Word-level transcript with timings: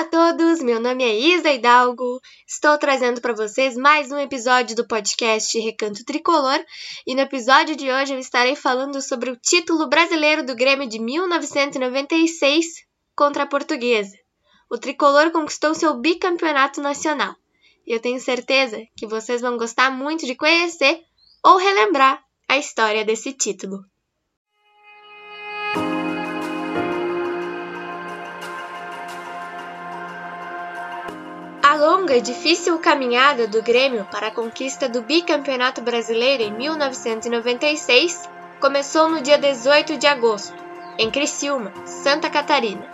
Olá 0.00 0.06
a 0.06 0.32
todos, 0.32 0.62
meu 0.62 0.80
nome 0.80 1.04
é 1.04 1.14
Isa 1.14 1.52
Hidalgo. 1.52 2.22
Estou 2.48 2.78
trazendo 2.78 3.20
para 3.20 3.34
vocês 3.34 3.76
mais 3.76 4.10
um 4.10 4.16
episódio 4.16 4.74
do 4.74 4.86
podcast 4.86 5.60
Recanto 5.60 6.02
Tricolor 6.06 6.58
e 7.06 7.14
no 7.14 7.20
episódio 7.20 7.76
de 7.76 7.92
hoje 7.92 8.14
eu 8.14 8.18
estarei 8.18 8.56
falando 8.56 9.02
sobre 9.02 9.30
o 9.30 9.36
título 9.36 9.90
brasileiro 9.90 10.42
do 10.42 10.56
Grêmio 10.56 10.88
de 10.88 10.98
1996 10.98 12.66
contra 13.14 13.42
a 13.42 13.46
Portuguesa. 13.46 14.16
O 14.70 14.78
tricolor 14.78 15.32
conquistou 15.32 15.74
seu 15.74 15.94
bicampeonato 15.94 16.80
nacional 16.80 17.36
e 17.86 17.92
eu 17.92 18.00
tenho 18.00 18.18
certeza 18.18 18.82
que 18.96 19.06
vocês 19.06 19.42
vão 19.42 19.58
gostar 19.58 19.90
muito 19.90 20.24
de 20.24 20.34
conhecer 20.34 20.98
ou 21.44 21.58
relembrar 21.58 22.24
a 22.48 22.56
história 22.56 23.04
desse 23.04 23.34
título. 23.34 23.84
A 31.70 31.76
longa 31.76 32.16
e 32.16 32.20
difícil 32.20 32.76
caminhada 32.80 33.46
do 33.46 33.62
Grêmio 33.62 34.04
para 34.10 34.26
a 34.26 34.30
conquista 34.32 34.88
do 34.88 35.02
bicampeonato 35.02 35.80
brasileiro 35.80 36.42
em 36.42 36.50
1996 36.50 38.28
começou 38.58 39.08
no 39.08 39.20
dia 39.20 39.38
18 39.38 39.96
de 39.96 40.04
agosto, 40.08 40.56
em 40.98 41.08
Criciúma, 41.12 41.72
Santa 41.86 42.28
Catarina, 42.28 42.84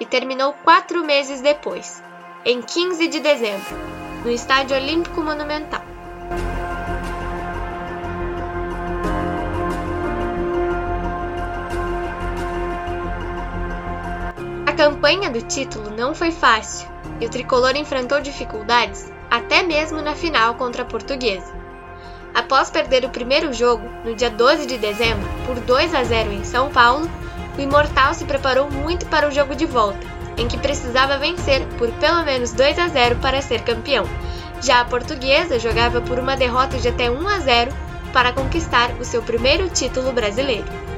e 0.00 0.06
terminou 0.06 0.54
quatro 0.64 1.04
meses 1.04 1.42
depois, 1.42 2.02
em 2.42 2.62
15 2.62 3.06
de 3.06 3.20
dezembro, 3.20 3.76
no 4.24 4.30
Estádio 4.30 4.78
Olímpico 4.78 5.20
Monumental. 5.20 5.91
Campanha 14.82 15.30
do 15.30 15.40
título 15.40 15.90
não 15.96 16.12
foi 16.12 16.32
fácil 16.32 16.88
e 17.20 17.26
o 17.26 17.30
tricolor 17.30 17.76
enfrentou 17.76 18.20
dificuldades 18.20 19.12
até 19.30 19.62
mesmo 19.62 20.02
na 20.02 20.16
final 20.16 20.56
contra 20.56 20.82
a 20.82 20.84
Portuguesa. 20.84 21.54
Após 22.34 22.68
perder 22.68 23.04
o 23.04 23.10
primeiro 23.10 23.52
jogo, 23.52 23.88
no 24.04 24.12
dia 24.16 24.28
12 24.28 24.66
de 24.66 24.78
dezembro, 24.78 25.28
por 25.46 25.60
2 25.60 25.94
a 25.94 26.02
0 26.02 26.32
em 26.32 26.42
São 26.42 26.68
Paulo, 26.68 27.08
o 27.56 27.60
Imortal 27.60 28.12
se 28.12 28.24
preparou 28.24 28.68
muito 28.72 29.06
para 29.06 29.28
o 29.28 29.30
jogo 29.30 29.54
de 29.54 29.66
volta, 29.66 30.04
em 30.36 30.48
que 30.48 30.58
precisava 30.58 31.16
vencer 31.16 31.64
por 31.78 31.88
pelo 31.92 32.24
menos 32.24 32.52
2 32.52 32.76
a 32.80 32.88
0 32.88 33.20
para 33.22 33.40
ser 33.40 33.62
campeão. 33.62 34.04
Já 34.60 34.80
a 34.80 34.84
Portuguesa 34.84 35.60
jogava 35.60 36.00
por 36.00 36.18
uma 36.18 36.36
derrota 36.36 36.76
de 36.78 36.88
até 36.88 37.08
1 37.08 37.28
a 37.28 37.38
0 37.38 37.72
para 38.12 38.32
conquistar 38.32 38.90
o 38.98 39.04
seu 39.04 39.22
primeiro 39.22 39.68
título 39.68 40.10
brasileiro. 40.12 40.91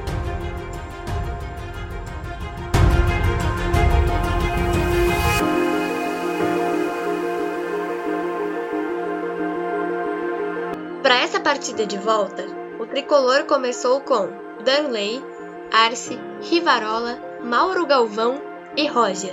Para 11.15 11.23
essa 11.23 11.39
partida 11.39 11.85
de 11.85 11.97
volta, 11.97 12.45
o 12.77 12.85
tricolor 12.85 13.45
começou 13.45 14.01
com 14.01 14.27
Darley, 14.65 15.23
Arce, 15.71 16.19
Rivarola, 16.41 17.17
Mauro 17.41 17.85
Galvão 17.85 18.41
e 18.75 18.85
Roger, 18.85 19.31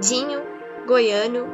Dinho, 0.00 0.40
Goiano, 0.86 1.46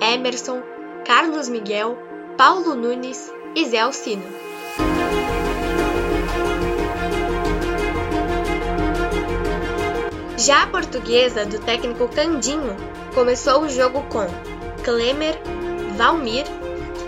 Emerson, 0.00 0.62
Carlos 1.04 1.50
Miguel, 1.50 1.98
Paulo 2.38 2.74
Nunes 2.74 3.30
e 3.54 3.66
Zé 3.66 3.80
Alcino. 3.80 4.24
Já 10.38 10.62
a 10.62 10.66
portuguesa 10.66 11.44
do 11.44 11.58
técnico 11.58 12.08
Candinho 12.08 12.74
começou 13.14 13.64
o 13.64 13.68
jogo 13.68 14.02
com 14.04 14.26
Klemer, 14.82 15.38
Valmir, 15.98 16.46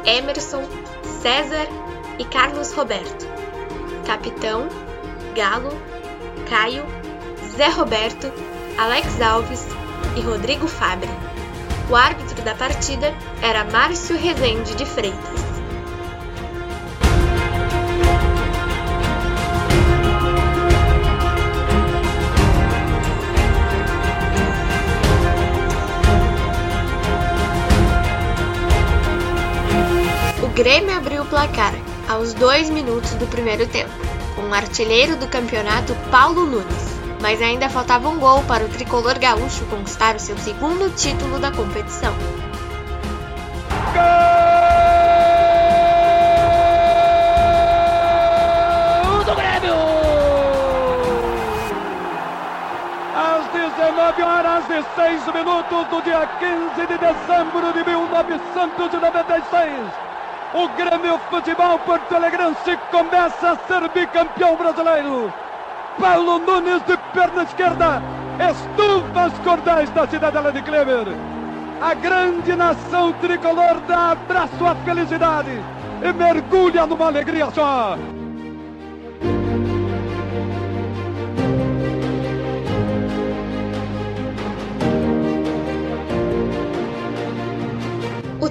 Emerson, 0.05 0.63
César 1.23 1.67
e 2.19 2.25
Carlos 2.25 2.73
Roberto. 2.73 3.27
Capitão, 4.07 4.69
Galo, 5.35 5.71
Caio, 6.49 6.85
Zé 7.57 7.69
Roberto, 7.69 8.33
Alex 8.79 9.21
Alves 9.21 9.67
e 10.17 10.21
Rodrigo 10.21 10.67
Fabre. 10.67 11.11
O 11.91 11.97
árbitro 11.97 12.43
da 12.43 12.55
partida 12.55 13.15
era 13.41 13.65
Márcio 13.65 14.17
Rezende 14.17 14.75
de 14.75 14.85
Freitas. 14.85 15.43
O 30.43 30.49
Grêmio 30.55 30.95
abriu 30.95 31.23
o 31.23 31.27
placar 31.27 31.92
aos 32.09 32.35
dois 32.35 32.69
minutos 32.69 33.11
do 33.13 33.27
primeiro 33.27 33.67
tempo, 33.67 33.91
com 34.35 34.43
o 34.43 34.55
artilheiro 34.55 35.17
do 35.17 35.27
campeonato 35.27 35.95
Paulo 36.11 36.47
Nunes. 36.47 36.93
Mas 37.21 37.41
ainda 37.41 37.69
faltava 37.69 38.09
um 38.09 38.19
gol 38.19 38.43
para 38.45 38.65
o 38.65 38.69
tricolor 38.69 39.19
gaúcho 39.19 39.65
conquistar 39.67 40.17
o 40.17 40.21
seu 40.21 40.37
segundo 40.39 40.91
título 40.97 41.39
da 41.39 41.53
competição. 41.53 42.13
Gol 49.05 49.25
do 49.25 49.35
Grêmio! 49.37 49.75
Às 53.15 53.47
19 53.53 54.23
horas 54.23 54.65
e 54.69 54.83
6 54.97 55.27
minutos 55.33 55.87
do 55.89 56.03
dia 56.03 56.29
15 56.41 56.87
de 56.87 56.99
dezembro 56.99 57.73
de 57.73 57.85
1996. 57.85 60.13
O 60.55 60.69
Grêmio 60.77 61.19
Futebol 61.31 61.79
Porto 61.79 62.15
Alegrense 62.15 62.77
começa 62.91 63.53
a 63.53 63.57
ser 63.67 63.89
bicampeão 63.89 64.55
brasileiro. 64.55 65.33
Paulo 65.99 66.39
Nunes 66.41 66.83
de 66.83 66.95
perna 67.15 67.45
esquerda 67.45 68.03
estufa 68.51 69.21
as 69.23 69.39
cordéis 69.39 69.89
da 69.91 70.07
cidadela 70.07 70.53
de 70.53 70.61
Kleber. 70.61 71.07
A 71.81 71.95
grande 71.95 72.55
nação 72.55 73.15
tricolor 73.15 73.81
dá 73.89 74.11
abraço 74.11 74.67
à 74.67 74.75
felicidade 74.85 75.59
e 76.03 76.13
mergulha 76.13 76.87
numa 76.87 77.07
alegria 77.07 77.51
só. 77.51 77.97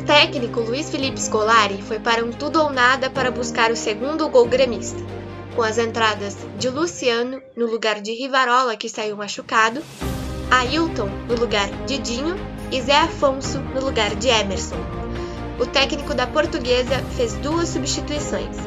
Técnico 0.02 0.60
Luiz 0.60 0.90
Felipe 0.90 1.20
Scolari 1.20 1.82
foi 1.82 2.00
para 2.00 2.24
um 2.24 2.32
tudo 2.32 2.62
ou 2.62 2.70
nada 2.72 3.10
para 3.10 3.32
buscar 3.32 3.72
o 3.72 3.76
segundo 3.76 4.28
gol 4.30 4.48
gremista, 4.48 5.00
com 5.56 5.62
as 5.62 5.78
entradas 5.78 6.38
de 6.58 6.70
Luciano 6.70 7.42
no 7.56 7.68
lugar 7.68 8.02
de 8.02 8.12
Rivarola, 8.14 8.76
que 8.76 8.90
saiu 8.90 9.16
machucado, 9.16 9.82
Ailton 10.50 11.10
no 11.28 11.36
lugar 11.36 11.70
de 11.86 11.98
Dinho 11.98 12.36
e 12.72 12.82
Zé 12.82 12.96
Afonso 12.96 13.60
no 13.60 13.84
lugar 13.84 14.16
de 14.16 14.28
Emerson. 14.28 14.78
O 15.60 15.66
técnico 15.66 16.14
da 16.14 16.26
Portuguesa 16.26 16.98
fez 17.16 17.34
duas 17.36 17.70
substituições. 17.70 18.58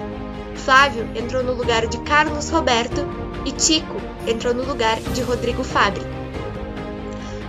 Flávio 0.55 1.09
entrou 1.15 1.43
no 1.43 1.53
lugar 1.53 1.87
de 1.87 1.99
Carlos 2.03 2.49
Roberto 2.51 3.07
e 3.45 3.53
Tico 3.53 3.97
entrou 4.27 4.55
no 4.55 4.65
lugar 4.65 5.01
de 5.01 5.21
Rodrigo 5.23 5.65
Fabre. 5.65 6.03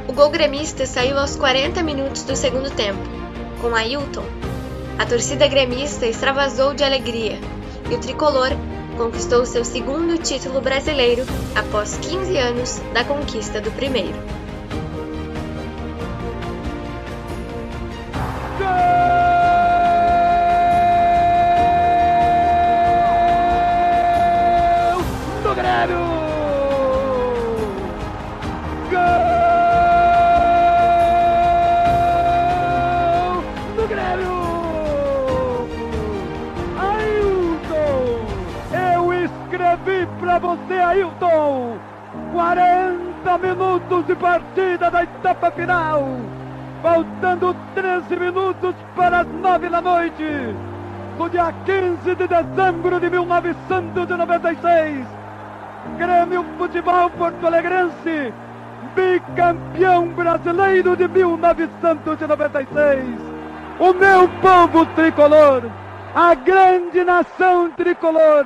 O 0.07 0.13
gol 0.13 0.29
gremista 0.29 0.85
saiu 0.85 1.17
aos 1.17 1.35
40 1.35 1.81
minutos 1.84 2.23
do 2.23 2.35
segundo 2.35 2.69
tempo, 2.72 3.25
com 3.61 3.75
Ailton. 3.75 4.25
A 4.97 5.05
torcida 5.05 5.47
gremista 5.47 6.05
extravasou 6.05 6.73
de 6.73 6.83
alegria 6.83 7.38
e 7.89 7.95
o 7.95 7.99
tricolor 7.99 8.49
conquistou 8.97 9.45
seu 9.45 9.66
segundo 9.66 10.17
título 10.17 10.61
brasileiro 10.61 11.23
após 11.55 11.97
15 11.97 12.38
anos 12.38 12.79
da 12.93 13.03
conquista 13.03 13.59
do 13.59 13.71
primeiro. 13.71 14.17
Gol 18.57 19.03
do 25.43 25.55
Grêmio! 25.55 26.15
Escrevi 39.85 40.08
pra 40.20 40.40
você, 40.40 40.73
Ailton! 40.73 41.78
40 42.34 43.37
minutos 43.37 44.08
de 44.08 44.16
partida 44.16 44.90
da 44.90 45.03
etapa 45.03 45.52
final! 45.52 46.03
Faltando 46.82 47.55
13 47.76 48.16
minutos 48.16 48.73
para 48.96 49.20
as 49.20 49.28
9 49.28 49.70
da 49.70 49.82
noite! 49.82 50.55
No 51.17 51.29
dia 51.29 51.53
15 51.66 52.16
de 52.16 52.28
dezembro 52.28 52.99
de 52.99 53.09
1996, 53.09 55.08
Grêmio 55.97 56.43
Futebol 56.58 57.09
Porto 57.11 57.47
Alegrense 57.47 58.34
bicampeão 58.96 60.08
brasileiro 60.09 60.97
de 60.97 61.08
1996. 61.08 63.05
O 63.79 63.93
meu 63.93 64.28
povo 64.41 64.85
tricolor, 64.87 65.64
a 66.14 66.34
grande 66.34 67.03
nação 67.03 67.70
tricolor, 67.72 68.46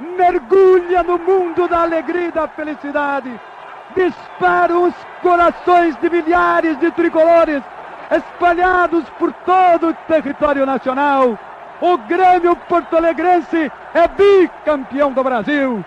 mergulha 0.00 1.02
no 1.02 1.18
mundo 1.18 1.68
da 1.68 1.82
alegria 1.82 2.28
e 2.28 2.32
da 2.32 2.48
felicidade. 2.48 3.38
Disparam 3.94 4.84
os 4.84 4.94
corações 5.22 5.96
de 5.96 6.08
milhares 6.08 6.78
de 6.78 6.90
tricolores 6.92 7.62
espalhados 8.10 9.04
por 9.18 9.32
todo 9.32 9.88
o 9.88 9.94
território 10.08 10.64
nacional. 10.64 11.38
O 11.80 11.96
Grêmio 11.98 12.56
Porto 12.56 12.96
Alegrense 12.96 13.70
é 13.94 14.08
bicampeão 14.08 15.12
do 15.12 15.22
Brasil. 15.22 15.84